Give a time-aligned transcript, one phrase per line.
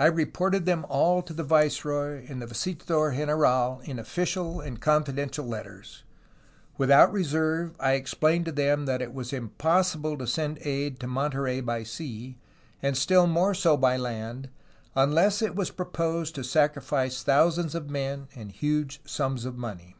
[0.00, 5.46] "I reported them all to the viceroy and the visitador general in official and confidential
[5.46, 6.02] letters;
[6.76, 11.60] without reserve I explained to them that it was impossible to send aid to Monterey
[11.60, 12.36] by sea,
[12.82, 14.48] and still more so by land,
[14.96, 19.94] unless it was proposed to sacrifice thousands of men and huge sums of money.